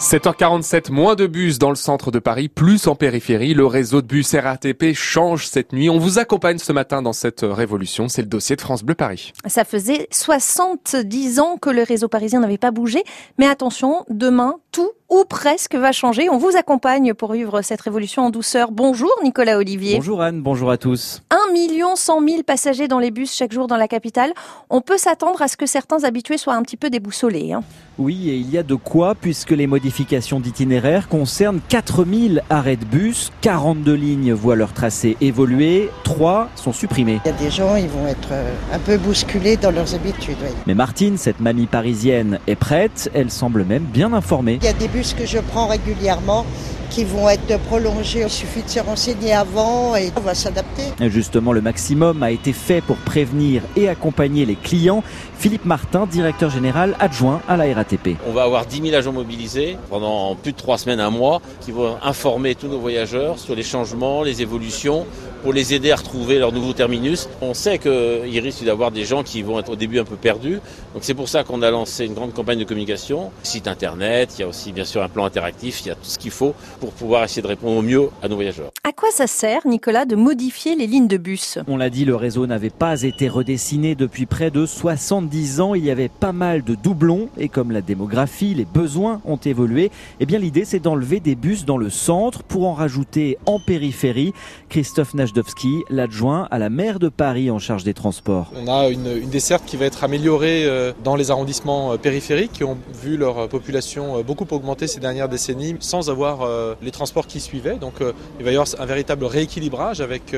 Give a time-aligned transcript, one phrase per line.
[0.00, 3.52] 7h47, moins de bus dans le centre de Paris, plus en périphérie.
[3.52, 5.90] Le réseau de bus RATP change cette nuit.
[5.90, 8.08] On vous accompagne ce matin dans cette révolution.
[8.08, 9.34] C'est le dossier de France Bleu Paris.
[9.46, 13.04] Ça faisait 70 ans que le réseau parisien n'avait pas bougé.
[13.38, 16.30] Mais attention, demain, tout ou presque va changer.
[16.30, 18.70] On vous accompagne pour vivre cette révolution en douceur.
[18.70, 19.96] Bonjour Nicolas Olivier.
[19.96, 21.22] Bonjour Anne, bonjour à tous.
[21.30, 24.32] 1 million 100 000 passagers dans les bus chaque jour dans la capitale.
[24.70, 27.52] On peut s'attendre à ce que certains habitués soient un petit peu déboussolés.
[27.52, 27.62] Hein.
[27.98, 32.84] Oui, et il y a de quoi puisque les modifications d'itinéraire concernent 4000 arrêts de
[32.84, 37.20] bus, 42 lignes voient leur tracé évoluer, 3 sont supprimés.
[37.24, 40.36] Il y a des gens, ils vont être euh, un peu bousculés dans leurs habitudes.
[40.66, 44.58] Mais Martine, cette mamie parisienne, est prête, elle semble même bien informée.
[44.62, 46.44] Il y a des bus que je prends régulièrement
[46.90, 48.22] qui vont être prolongés.
[48.22, 50.82] Il suffit de se renseigner avant et on va s'adapter.
[51.08, 55.02] Justement, le maximum a été fait pour prévenir et accompagner les clients.
[55.38, 58.16] Philippe Martin, directeur général adjoint à la RATP.
[58.28, 61.70] On va avoir 10 000 agents mobilisés pendant plus de 3 semaines, un mois, qui
[61.70, 65.06] vont informer tous nos voyageurs sur les changements, les évolutions,
[65.42, 67.28] pour les aider à retrouver leur nouveau terminus.
[67.40, 70.60] On sait qu'il risque d'avoir des gens qui vont être au début un peu perdus.
[70.94, 74.42] Donc c'est pour ça qu'on a lancé une grande campagne de communication, site internet, il
[74.42, 76.54] y a aussi bien sûr un plan interactif, il y a tout ce qu'il faut
[76.80, 78.70] pour pouvoir essayer de répondre au mieux à nos voyageurs.
[78.84, 81.58] À quoi ça sert, Nicolas, de modifier les lignes de bus?
[81.68, 85.74] On l'a dit, le réseau n'avait pas été redessiné depuis près de 70 ans.
[85.74, 89.90] Il y avait pas mal de doublons et comme la démographie, les besoins ont évolué,
[90.18, 94.32] eh bien l'idée c'est d'enlever des bus dans le centre pour en rajouter en périphérie.
[94.68, 98.52] Christophe Najdowski, l'adjoint à la maire de Paris en charge des transports.
[98.56, 102.52] On a une, une desserte qui va être améliorée euh, dans les arrondissements euh, périphériques
[102.52, 106.48] qui ont vu leur population euh, beaucoup augmenter ces dernières décennies sans avoir
[106.82, 107.76] les transports qui suivaient.
[107.76, 107.94] Donc
[108.38, 110.34] il va y avoir un véritable rééquilibrage avec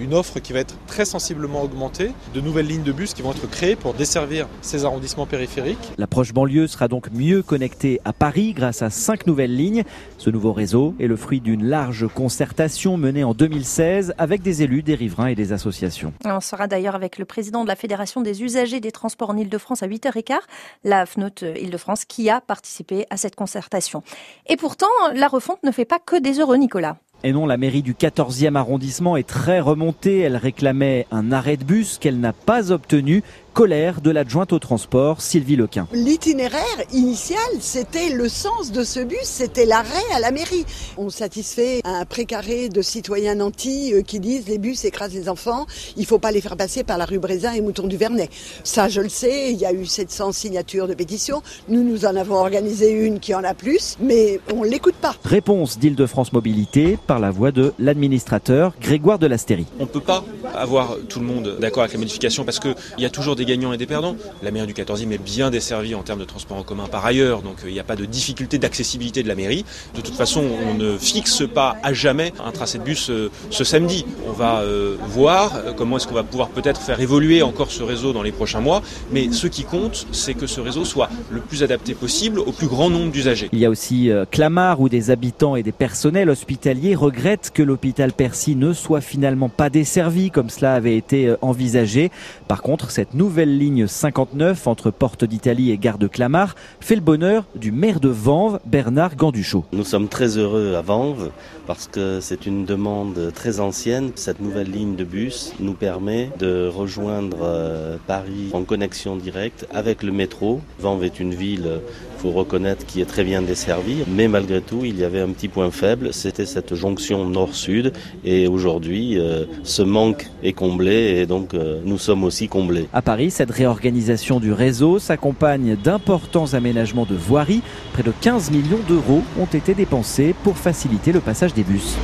[0.00, 3.32] une offre qui va être très sensiblement augmentée, de nouvelles lignes de bus qui vont
[3.32, 5.92] être créées pour desservir ces arrondissements périphériques.
[5.98, 9.84] L'approche banlieue sera donc mieux connectée à Paris grâce à cinq nouvelles lignes.
[10.18, 14.82] Ce nouveau réseau est le fruit d'une large concertation menée en 2016 avec des élus,
[14.82, 16.14] des riverains et des associations.
[16.24, 19.82] On sera d'ailleurs avec le président de la Fédération des usagers des transports en Ile-de-France
[19.82, 20.38] à 8h15,
[20.84, 24.02] la FNOT Ile-de-France, qui a participé à cette concertation.
[24.46, 26.96] Et pourtant, la refonte ne fait pas que des heureux, Nicolas.
[27.24, 30.18] Et non, la mairie du 14e arrondissement est très remontée.
[30.20, 35.20] Elle réclamait un arrêt de bus qu'elle n'a pas obtenu colère de l'adjointe au transport,
[35.20, 35.86] Sylvie Lequin.
[35.92, 40.64] L'itinéraire initial, c'était le sens de ce bus, c'était l'arrêt à la mairie.
[40.96, 45.66] On satisfait un précaré de citoyens nantis euh, qui disent les bus écrasent les enfants,
[45.96, 48.30] il faut pas les faire passer par la rue Brézin et Mouton du Vernet.
[48.64, 51.42] Ça, je le sais, il y a eu 700 signatures de pétition.
[51.68, 55.14] Nous, nous en avons organisé une qui en a plus, mais on l'écoute pas.
[55.24, 59.66] Réponse d'Île-de-France Mobilité par la voix de l'administrateur Grégoire de Lastérie.
[59.78, 60.24] On peut pas
[60.54, 63.46] avoir tout le monde d'accord avec la modification parce qu'il y a toujours des des
[63.46, 64.14] gagnants et des perdants.
[64.40, 67.42] La mairie du 14e est bien desservie en termes de transport en commun par ailleurs,
[67.42, 69.64] donc euh, il n'y a pas de difficulté d'accessibilité de la mairie.
[69.96, 73.64] De toute façon, on ne fixe pas à jamais un tracé de bus euh, ce
[73.64, 74.06] samedi.
[74.28, 78.12] On va euh, voir comment est-ce qu'on va pouvoir peut-être faire évoluer encore ce réseau
[78.12, 81.64] dans les prochains mois, mais ce qui compte, c'est que ce réseau soit le plus
[81.64, 83.48] adapté possible au plus grand nombre d'usagers.
[83.52, 88.12] Il y a aussi Clamart où des habitants et des personnels hospitaliers regrettent que l'hôpital
[88.12, 92.12] Percy ne soit finalement pas desservi comme cela avait été envisagé.
[92.46, 96.96] Par contre, cette nouvelle nouvelle ligne 59 entre Porte d'Italie et Gare de Clamart fait
[96.96, 99.64] le bonheur du maire de Vanves, Bernard Ganduchot.
[99.72, 101.30] Nous sommes très heureux à Vanves
[101.66, 104.12] parce que c'est une demande très ancienne.
[104.16, 110.02] Cette nouvelle ligne de bus nous permet de rejoindre euh, Paris en connexion directe avec
[110.02, 110.60] le métro.
[110.78, 111.80] Vanves est une ville
[112.22, 115.48] faut reconnaître qui est très bien desservie, mais malgré tout, il y avait un petit
[115.48, 117.92] point faible, c'était cette jonction nord-sud,
[118.24, 122.88] et aujourd'hui, euh, ce manque est comblé, et donc euh, nous sommes aussi comblés.
[122.92, 127.62] À Paris, cette réorganisation du réseau s'accompagne d'importants aménagements de voirie.
[127.92, 131.96] Près de 15 millions d'euros ont été dépensés pour faciliter le passage des bus.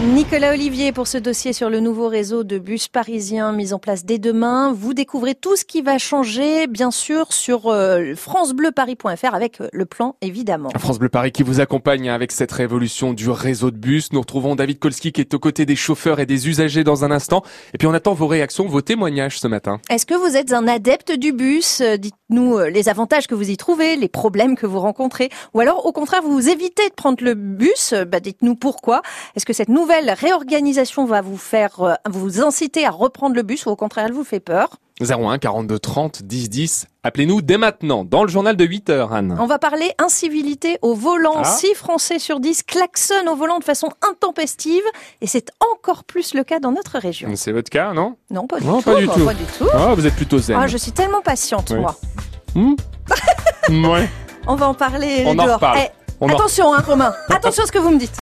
[0.00, 4.04] Nicolas Olivier pour ce dossier sur le nouveau réseau de bus parisiens mis en place
[4.04, 4.72] dès demain.
[4.72, 9.86] Vous découvrez tout ce qui va changer, bien sûr, sur euh, francebleuparis.fr avec euh, le
[9.86, 10.70] plan, évidemment.
[10.78, 14.12] France Bleu Paris qui vous accompagne avec cette révolution du réseau de bus.
[14.12, 17.10] Nous retrouvons David Kolski qui est aux côtés des chauffeurs et des usagers dans un
[17.10, 17.42] instant.
[17.74, 19.80] Et puis on attend vos réactions, vos témoignages ce matin.
[19.90, 21.80] Est-ce que vous êtes un adepte du bus?
[21.80, 25.28] Euh, Dites-nous les avantages que vous y trouvez, les problèmes que vous rencontrez.
[25.54, 27.94] Ou alors, au contraire, vous évitez de prendre le bus?
[28.06, 29.02] Bah, dites-nous pourquoi.
[29.34, 33.42] Est-ce que cette nouvelle nouvelle réorganisation va vous faire euh, vous inciter à reprendre le
[33.42, 36.86] bus ou au contraire elle vous fait peur 01 42 30 10 10.
[37.04, 39.38] Appelez-nous dès maintenant dans le journal de 8 heures, Anne.
[39.40, 41.42] On va parler incivilité au volant.
[41.42, 41.78] 6 ah.
[41.78, 44.82] Français sur 10 klaxonnent au volant de façon intempestive
[45.22, 47.30] et c'est encore plus le cas dans notre région.
[47.36, 48.16] C'est votre cas, non?
[48.30, 48.82] Non, pas du tout.
[48.82, 49.24] Pas du tout.
[49.24, 49.68] Pas du tout.
[49.72, 50.58] Ah, vous êtes plutôt zen.
[50.60, 51.94] Ah, je suis tellement patiente, moi.
[52.54, 52.74] Hmm
[53.70, 54.08] ouais.
[54.48, 55.54] On va en parler On en dehors.
[55.54, 55.78] reparle.
[55.82, 55.88] Eh,
[56.20, 57.14] On en- attention, hein, Romain.
[57.30, 58.10] Attention à ce que vous me dites.